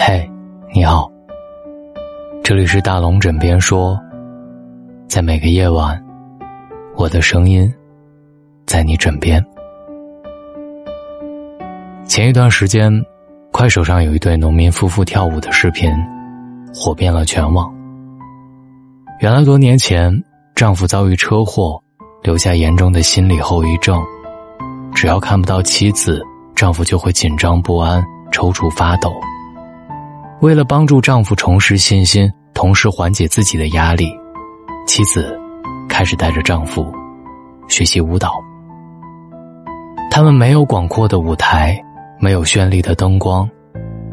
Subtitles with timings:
[0.00, 0.30] 嘿，
[0.72, 1.10] 你好，
[2.44, 3.98] 这里是大龙枕边说，
[5.08, 6.00] 在每个夜晚，
[6.94, 7.68] 我的声音
[8.64, 9.44] 在你枕边。
[12.06, 12.92] 前一段时间，
[13.50, 15.90] 快手上有一对农民夫妇跳舞的视频，
[16.72, 17.68] 火遍了全网。
[19.18, 20.12] 原来多年前，
[20.54, 21.76] 丈夫遭遇车祸，
[22.22, 24.00] 留下严重的心理后遗症，
[24.94, 26.22] 只要看不到妻子，
[26.54, 29.12] 丈夫就会紧张不安、抽搐发抖。
[30.40, 34.08] 为了帮助丈夫重拾信心，同时缓解自己的压力，
[34.86, 35.36] 妻子
[35.88, 36.86] 开始带着丈夫
[37.68, 38.32] 学习舞蹈。
[40.12, 41.76] 他们没有广阔的舞台，
[42.20, 43.50] 没有绚丽的灯光，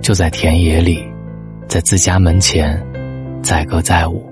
[0.02, 1.08] 就在田野里，
[1.68, 2.84] 在自家门前
[3.44, 4.28] 载歌载舞。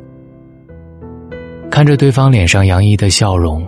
[1.69, 3.63] 看着对方脸上洋溢的笑容，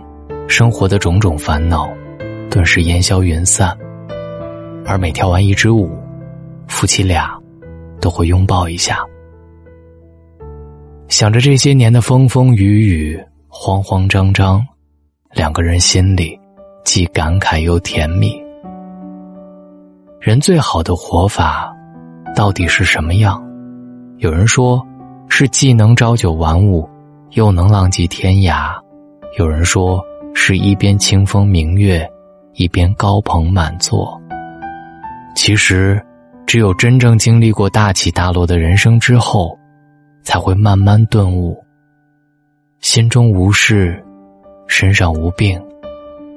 [0.47, 1.87] 生活的种种烦恼
[2.49, 3.77] 顿时烟消云散。
[4.83, 5.91] 而每跳完一支舞，
[6.67, 7.35] 夫妻俩。
[8.05, 9.03] 都会拥抱一下，
[11.07, 14.63] 想着这些年的风风雨雨、慌慌张张，
[15.33, 16.39] 两个人心里
[16.83, 18.39] 既感慨又甜蜜。
[20.19, 21.75] 人最好的活法
[22.35, 23.43] 到底是什么样？
[24.17, 24.85] 有人说，
[25.27, 26.87] 是既能朝九晚五，
[27.31, 28.79] 又能浪迹天涯；
[29.39, 29.99] 有人说，
[30.35, 32.07] 是一边清风明月，
[32.53, 34.15] 一边高朋满座。
[35.35, 35.99] 其实。
[36.45, 39.57] 只有真正经历过大起大落的人生之后，
[40.23, 41.57] 才会慢慢顿悟：
[42.81, 44.01] 心中无事，
[44.67, 45.59] 身上无病，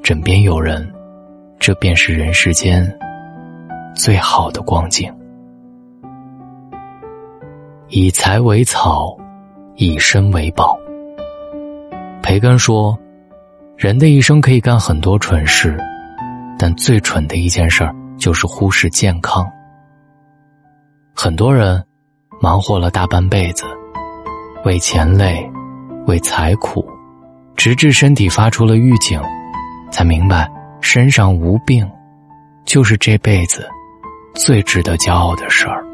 [0.02, 0.90] 枕边有人，
[1.58, 2.90] 这便是人世间
[3.94, 5.12] 最好的光景。
[7.88, 9.16] 以财为草，
[9.76, 10.78] 以身为宝。
[12.22, 12.98] 培根说
[13.76, 15.78] ：“人的一生可以干很多蠢事，
[16.58, 19.46] 但最蠢的一件事儿就是忽视健康。”
[21.20, 21.84] 很多人
[22.40, 23.64] 忙活了大半辈子，
[24.64, 25.44] 为钱累，
[26.06, 26.88] 为财苦，
[27.56, 29.20] 直至身体发出了预警，
[29.90, 30.48] 才明白
[30.80, 31.84] 身上无病，
[32.64, 33.68] 就是这辈子
[34.36, 35.84] 最值得骄傲的事儿。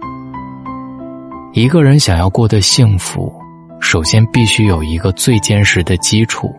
[1.54, 3.32] 一个人想要过得幸福，
[3.80, 6.54] 首先必须有一个最坚实的基础，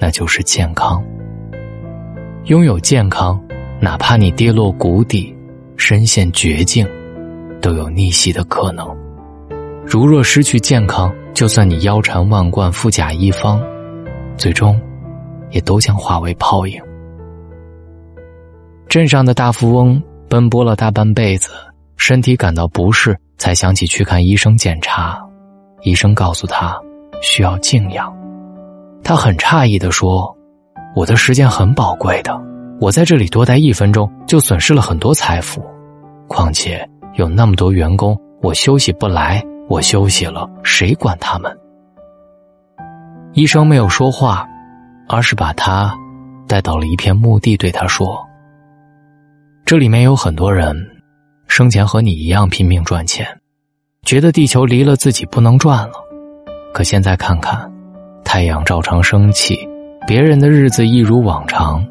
[0.00, 1.00] 那就是健康。
[2.46, 3.40] 拥有健康，
[3.80, 5.32] 哪怕你跌落谷底，
[5.76, 6.84] 身陷绝境。
[7.64, 8.86] 都有逆袭的可能。
[9.86, 13.58] 如若失去健康，就算你腰缠万贯、富甲一方，
[14.36, 14.78] 最终
[15.50, 16.78] 也都将化为泡影。
[18.86, 21.52] 镇上的大富翁奔波了大半辈子，
[21.96, 25.18] 身体感到不适，才想起去看医生检查。
[25.84, 26.78] 医生告诉他
[27.22, 28.14] 需要静养，
[29.02, 30.36] 他很诧异的说
[30.94, 32.38] ：“我的时间很宝贵的，
[32.78, 35.64] 我在这里多待一分钟就损失了很多财富，
[36.28, 36.86] 况且……”
[37.16, 41.56] 有那么多员工，我休息不来，我休息了，谁管他们？
[43.34, 44.44] 医生没有说话，
[45.08, 45.96] 而是把他
[46.48, 48.18] 带到了一片墓地，对他说
[49.64, 50.76] ：“这里面有很多人，
[51.46, 53.26] 生前和你一样拼命赚钱，
[54.02, 55.94] 觉得地球离了自己不能转了。
[56.72, 57.72] 可现在看看，
[58.24, 59.56] 太阳照常升起，
[60.04, 61.86] 别人的日子一如往常，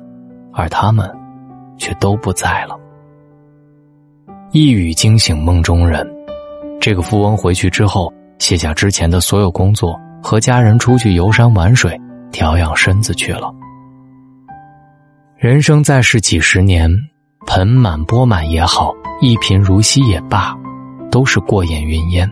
[0.51, 1.09] 而他们
[1.78, 2.78] 却都不在了。”
[4.53, 6.08] 一语惊醒梦中人，
[6.80, 12.00] 这个富翁回去之后，卸下之前的所有工作，和家人出去游山玩水，
[12.31, 13.52] 调养身子去了。
[15.36, 16.88] 人生在世几十年，
[17.47, 20.56] 盆满钵满也好，一贫如洗也罢，
[21.09, 22.31] 都是过眼云烟。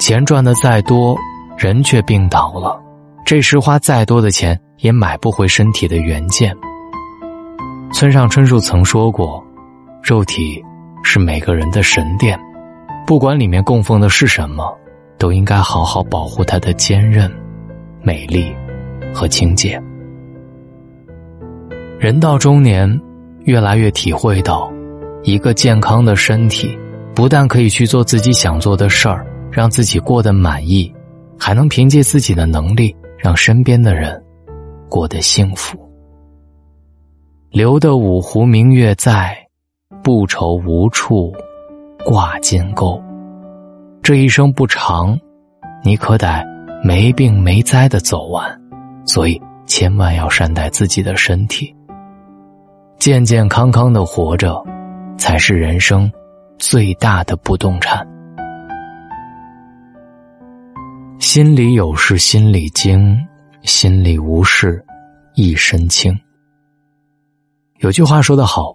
[0.00, 1.16] 钱赚的再多，
[1.56, 2.82] 人却病倒了，
[3.24, 6.52] 这时花再多的钱，也买不回身体的原件。
[7.92, 9.40] 村上春树曾说过
[10.02, 10.60] ：“肉体。”
[11.08, 12.36] 是每个人的神殿，
[13.06, 14.76] 不管里面供奉的是什么，
[15.18, 17.32] 都应该好好保护它的坚韧、
[18.02, 18.52] 美丽
[19.14, 19.80] 和清洁。
[22.00, 23.00] 人到中年，
[23.44, 24.68] 越来越体会到，
[25.22, 26.76] 一个健康的身体，
[27.14, 30.92] 不但可以去做自己想做的事儿，让自己过得满意，
[31.38, 34.20] 还能凭借自己的能力，让身边的人
[34.90, 35.78] 过得幸福。
[37.52, 39.45] 留得五湖明月在。
[40.06, 41.34] 不愁无处
[42.04, 43.02] 挂金钩，
[44.04, 45.18] 这一生不长，
[45.82, 46.46] 你可得
[46.80, 48.48] 没病没灾的走完，
[49.04, 51.74] 所以千万要善待自己的身体，
[53.00, 54.64] 健健康康的活着，
[55.18, 56.08] 才是人生
[56.56, 58.06] 最大的不动产。
[61.18, 63.18] 心里有事心里惊，
[63.62, 64.80] 心里无事
[65.34, 66.16] 一身轻。
[67.78, 68.72] 有句话说得好。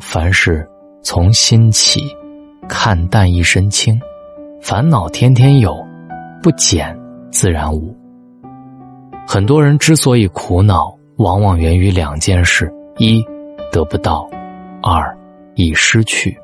[0.00, 0.66] 凡事
[1.02, 2.00] 从心起，
[2.68, 3.98] 看淡一身轻，
[4.60, 5.76] 烦恼天天有，
[6.42, 6.96] 不减
[7.30, 7.94] 自然无。
[9.26, 13.22] 很多人之所以苦恼，往往源于两件事：一
[13.72, 14.28] 得不到，
[14.82, 15.16] 二
[15.56, 16.38] 已失去。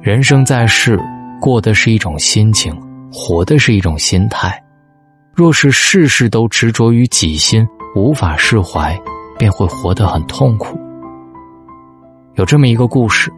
[0.00, 0.98] 人生在世，
[1.40, 2.74] 过的是一种心情，
[3.12, 4.62] 活的是一种心态。
[5.34, 8.98] 若是事事都执着于己心，无法释怀，
[9.36, 10.78] 便会活得很痛苦。
[12.38, 13.32] 有这么一个故事：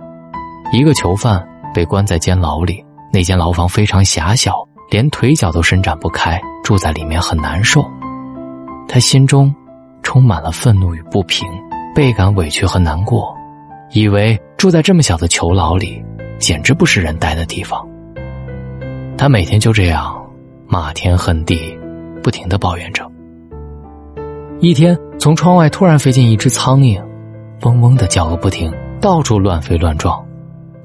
[0.74, 1.42] 一个囚犯
[1.72, 7.82] 被关在监牢里，那间牢房非常狭小，连腿脚都伸展不开，住在里面很难受。
[8.86, 9.54] 他心中
[10.02, 11.48] 充满了愤怒与不平，
[11.94, 13.34] 倍感委屈和难过，
[13.92, 16.04] 以为住在这么小的囚牢里，
[16.38, 17.82] 简直不是人待的地方。
[19.16, 20.14] 他每天就这样
[20.68, 21.74] 骂天恨地，
[22.22, 23.10] 不停的抱怨着。
[24.60, 27.02] 一天，从窗外突然飞进一只苍蝇，
[27.62, 28.70] 嗡嗡的叫个不停，
[29.00, 30.22] 到处乱飞乱撞。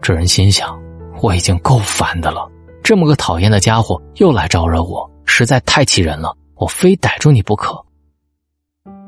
[0.02, 0.78] 这人心想：
[1.22, 2.50] 我已经够烦的了，
[2.84, 7.84] 这么个讨厌的家伙又来招惹我，实在太气人了，我非逮住你不可。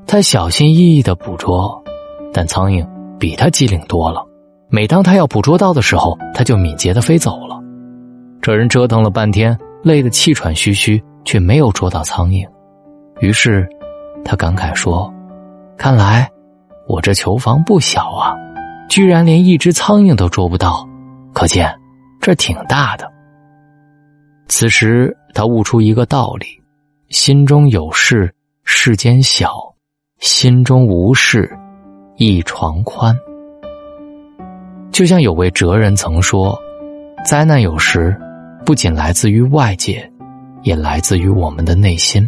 [0.06, 1.82] 他小心翼翼的捕捉，
[2.34, 2.88] 但苍蝇
[3.18, 4.26] 比他机灵多了。
[4.70, 7.58] 每当他要捕捉到的时候，他就敏捷的飞走了。
[8.42, 12.48] 这人折腾了半天，累得气喘吁吁，却没有捉到苍蝇。
[13.20, 13.68] 于是，
[14.26, 15.14] 他感慨说
[15.78, 16.30] ：“看来
[16.88, 18.36] 我这囚房不小啊，
[18.90, 20.88] 居然连一只苍蝇都捉不到，
[21.34, 21.74] 可见
[22.22, 23.12] 这挺大的。”
[24.48, 26.46] 此时，他悟出一个道理：
[27.10, 29.52] 心中有事，世间小。
[30.20, 31.48] 心中无事，
[32.16, 33.16] 一床宽。
[34.92, 36.58] 就像有位哲人曾说
[37.24, 38.20] ：“灾难有时
[38.66, 40.12] 不仅来自于外界，
[40.64, 42.28] 也来自于我们的内心。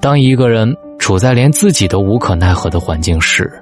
[0.00, 3.52] 当一个人处在连自己都无可奈何的环境时，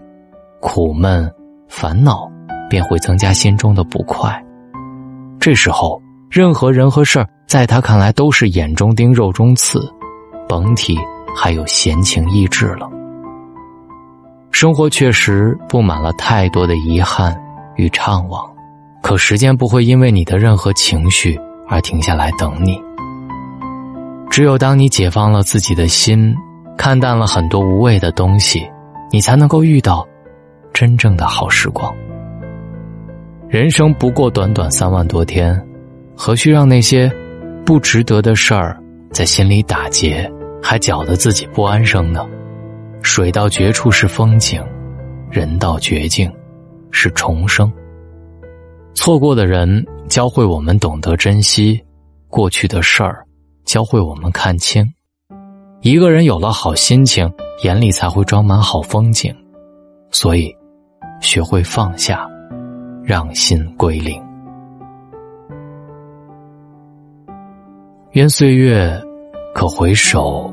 [0.61, 1.29] 苦闷、
[1.75, 2.31] 烦恼
[2.69, 4.31] 便会增加心中的不快。
[5.41, 9.81] 这时候，任何人和事儿在他看来都是眼中钉、肉中刺，
[10.47, 10.97] 甭提。”
[11.35, 12.87] 还有闲情逸致了。
[14.51, 17.35] 生活确实布满了太多的遗憾
[17.77, 18.47] 与怅惘，
[19.01, 22.79] 可时间不会因为你的任何情绪而停下来等你。
[24.29, 26.37] 只有当你解放了自己的心，
[26.77, 28.71] 看淡了很多无谓的东西，
[29.11, 30.07] 你才能够遇到
[30.73, 31.95] 真正的好时光。
[33.49, 35.61] 人生不过短短三万多天，
[36.17, 37.11] 何须让那些
[37.65, 38.81] 不值得的事儿
[39.11, 40.31] 在心里打结？
[40.63, 42.25] 还搅得自己不安生呢。
[43.03, 44.65] 水到绝处是风景，
[45.29, 46.33] 人到绝境
[46.93, 47.71] 是重生。
[48.95, 51.83] 错过的人教会我们懂得珍惜，
[52.29, 53.27] 过去的事儿
[53.65, 54.87] 教会我们看清。
[55.81, 57.29] 一个人有了好心情，
[57.65, 59.35] 眼里才会装满好风景。
[60.13, 60.55] 所以，
[61.23, 62.29] 学会放下，
[63.03, 64.23] 让心归零。
[68.11, 69.03] 愿岁月。
[69.55, 70.51] 可回首，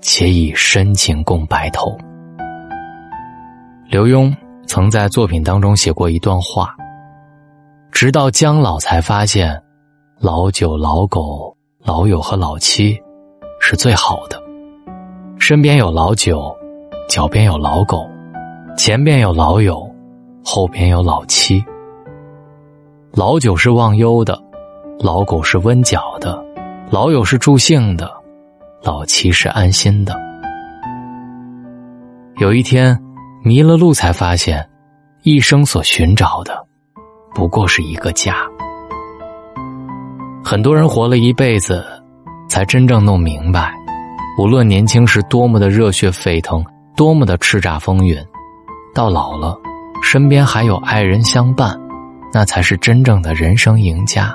[0.00, 1.98] 且以深情共白头。
[3.88, 4.32] 刘墉
[4.68, 6.76] 曾在作品当中写过一段话：
[7.90, 9.60] 直到将老才发现，
[10.20, 12.96] 老酒、老狗、老友和老妻
[13.60, 14.40] 是最好的。
[15.40, 16.56] 身边有老酒，
[17.08, 18.08] 脚边有老狗，
[18.76, 19.88] 前边有老友，
[20.44, 21.64] 后边有老妻。
[23.12, 24.38] 老酒是忘忧的，
[24.98, 26.44] 老狗是温脚的。
[26.90, 28.12] 老友是助兴的，
[28.82, 30.14] 老妻是安心的。
[32.38, 32.98] 有一天，
[33.44, 34.68] 迷了路，才发现，
[35.22, 36.66] 一生所寻找的，
[37.32, 38.36] 不过是一个家。
[40.44, 41.84] 很多人活了一辈子，
[42.48, 43.72] 才真正弄明白，
[44.36, 46.62] 无论年轻时多么的热血沸腾，
[46.96, 48.16] 多么的叱咤风云，
[48.94, 49.58] 到老了，
[50.02, 51.76] 身边还有爱人相伴，
[52.32, 54.32] 那才是真正的人生赢家。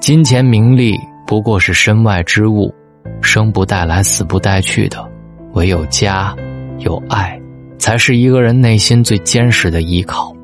[0.00, 2.74] 金钱名利不过是身外之物，
[3.20, 5.06] 生不带来，死不带去的，
[5.52, 6.34] 唯有家，
[6.78, 7.38] 有爱，
[7.78, 10.34] 才是一个人内心最坚实的依靠。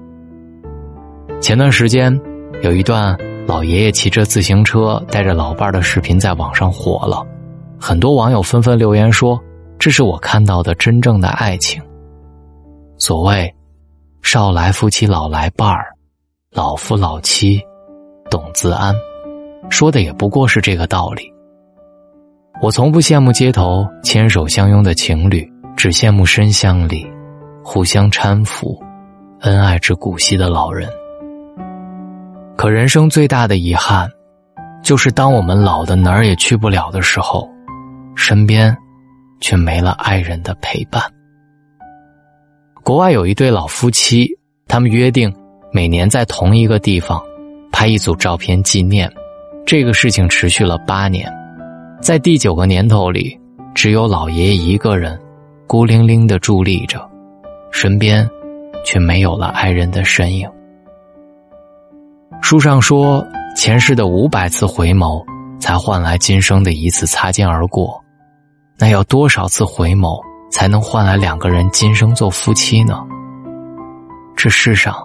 [1.41, 2.21] 前段时间，
[2.63, 7.25] 有一段老爷爷骑着自行车带着老伴儿的视频在网上火了，
[7.81, 9.41] 很多网友纷纷留言说
[9.79, 11.83] ：“这是我看到的真正的爱情。”
[13.05, 13.55] 所谓
[14.25, 15.89] “少来夫妻老来伴儿，
[16.51, 17.61] 老夫老妻
[18.31, 18.95] 懂自安。”
[19.69, 21.31] 说的也不过是这个道理。
[22.63, 25.47] 我从不羡慕街头牵手相拥的情侣，
[25.77, 27.07] 只羡慕深巷里
[27.63, 28.83] 互相搀扶、
[29.41, 30.89] 恩爱至古稀的老人。
[32.57, 34.09] 可人生最大的遗憾，
[34.83, 37.47] 就是当我们老的哪儿也去不了的时候，
[38.17, 38.75] 身边
[39.43, 41.03] 却没了爱人的陪伴。
[42.85, 44.29] 国外有一对老夫妻，
[44.69, 45.35] 他们约定
[45.73, 47.19] 每年在同一个地方
[47.73, 49.11] 拍一组照片纪念。
[49.65, 51.33] 这个事情持续了八年，
[52.03, 53.41] 在第九个年头里，
[53.75, 55.19] 只有老爷爷一个人
[55.67, 57.01] 孤零零的伫立着，
[57.73, 58.29] 身边
[58.85, 60.47] 却没有了爱人的身影。
[62.43, 63.27] 书上说，
[63.57, 65.25] 前世的五百次回眸，
[65.59, 67.99] 才换来今生的一次擦肩而过。
[68.77, 70.21] 那要多少次回眸，
[70.55, 73.05] 才能换来两个人今生做夫妻呢？
[74.37, 74.97] 这世上，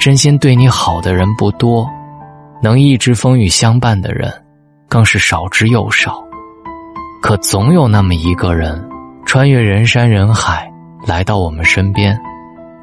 [0.00, 1.86] 真心对你好的人不多。
[2.62, 4.32] 能一直风雨相伴的人，
[4.88, 6.24] 更是少之又少。
[7.20, 8.82] 可总有那么一个人，
[9.26, 10.72] 穿越人山人海，
[11.06, 12.18] 来到我们身边，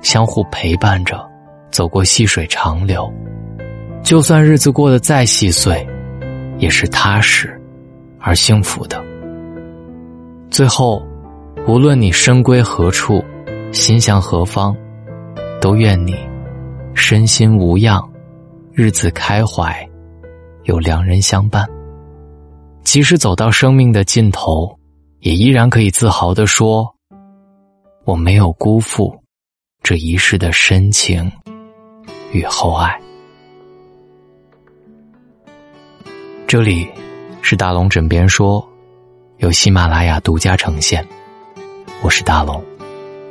[0.04, 1.28] 相互陪伴着，
[1.72, 3.12] 走过细水长流。
[4.04, 5.84] 就算日子过得再细碎，
[6.60, 7.60] 也是踏实
[8.20, 9.04] 而幸福的。
[10.52, 11.04] 最后，
[11.68, 13.24] 无论你身归何处，
[13.72, 14.76] 心向何方，
[15.62, 16.16] 都愿你
[16.96, 18.08] 身心无恙。
[18.74, 19.88] 日子开怀，
[20.64, 21.68] 有良人相伴。
[22.84, 24.78] 即使走到生命的尽头，
[25.20, 26.96] 也依然可以自豪的说
[28.06, 29.14] ：“我没有辜负
[29.84, 31.32] 这一世的深情
[32.32, 33.00] 与厚爱。”
[36.48, 36.88] 这里
[37.42, 38.68] 是大龙枕边说，
[39.38, 41.06] 由喜马拉雅独家呈现。
[42.04, 42.64] 我是大龙，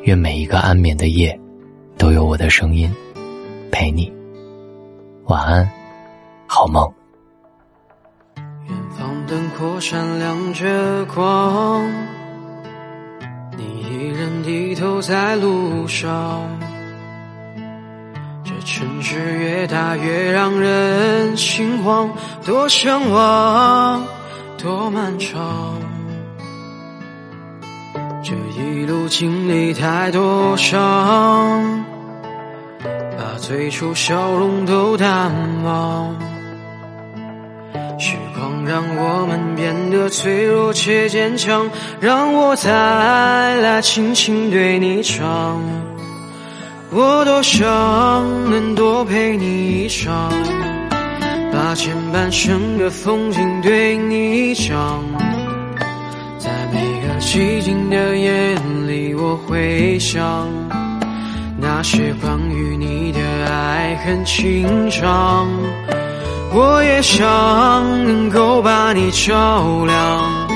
[0.02, 1.36] 愿每一个安眠的夜，
[1.98, 2.88] 都有我的声音
[3.72, 4.12] 陪你。
[5.24, 5.68] 晚安，
[6.46, 6.88] 好梦。
[8.36, 11.84] 远方灯火闪亮着光，
[13.58, 16.40] 你一人低头在路上。
[18.44, 22.08] 这城市越大越让人心慌，
[22.46, 24.04] 多向往，
[24.56, 25.74] 多漫长。
[28.90, 31.85] 路经历太多伤。
[33.16, 35.30] 把最初笑容都淡
[35.62, 36.12] 忘，
[38.00, 41.70] 时光让我们变得脆弱且坚强，
[42.00, 45.62] 让我再来轻轻对你唱，
[46.90, 47.64] 我多想
[48.50, 50.32] 能多陪你一场，
[51.52, 55.04] 把前半生的风景对你讲，
[57.32, 58.56] 寂静的夜
[58.88, 60.49] 里，我会想。
[61.60, 65.46] 那些关于你的爱恨情长，
[66.52, 67.22] 我也想
[68.04, 70.49] 能够把你照亮，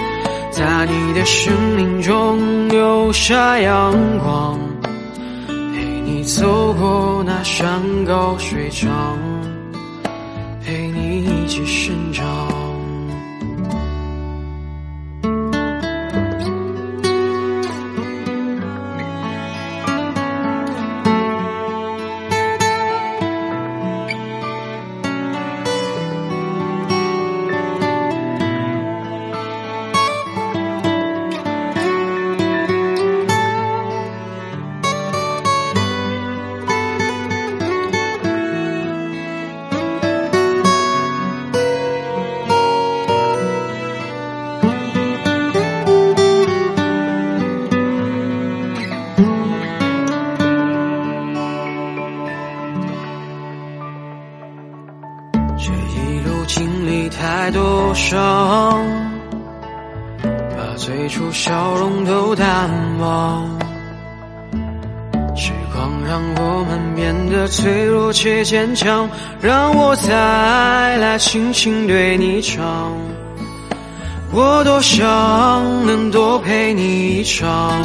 [0.51, 4.59] 在你的生命中留下阳光，
[5.47, 8.91] 陪你走过那山高水长，
[10.67, 12.44] 陪你一起生长。
[55.57, 58.85] 这一路经历太多伤，
[60.23, 62.69] 把最初笑容都淡
[62.99, 63.49] 忘。
[65.37, 69.09] 时光让我们变得脆弱且坚强，
[69.41, 72.93] 让我再来轻轻对你唱。
[74.33, 75.07] 我多想
[75.87, 77.81] 能多陪你一场，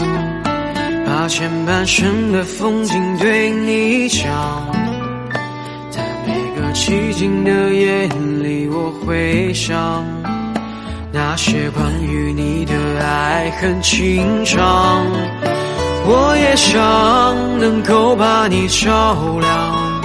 [1.06, 4.79] 把前半生的风景对你讲。
[6.90, 8.08] 寂静的夜
[8.42, 10.04] 里，我会想
[11.12, 15.06] 那些关于你的爱恨情长。
[16.08, 20.02] 我也想能够把你照亮，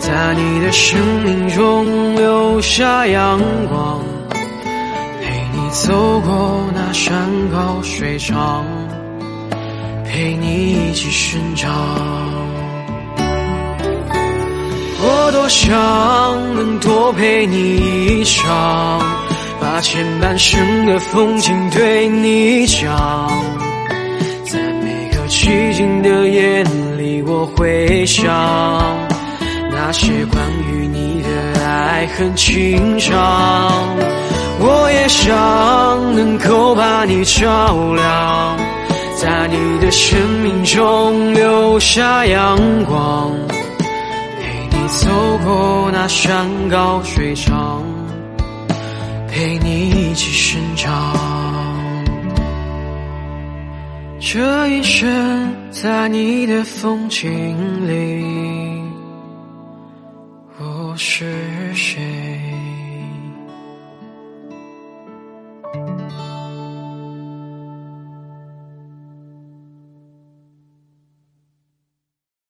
[0.00, 4.00] 在你的生命中留下阳光，
[5.22, 7.16] 陪你走过那山
[7.52, 8.64] 高水长，
[10.04, 11.70] 陪你一起生长。
[15.36, 15.74] 多想
[16.54, 18.98] 能多陪你一场，
[19.60, 23.30] 把前半生的风景对你讲，
[24.50, 26.64] 在每个寂静的夜
[26.96, 28.26] 里，我会想
[29.70, 33.14] 那些关于你的爱恨情长。
[34.58, 38.56] 我也想能够把你照亮，
[39.20, 43.30] 在你的生命中留下阳光。
[46.08, 47.82] 山高水长，
[49.28, 51.14] 陪你一起生长。
[54.20, 58.24] 这一生，在你的风景里，
[60.58, 62.25] 我是谁？